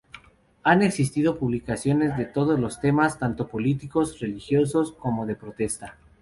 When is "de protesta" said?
5.27-5.99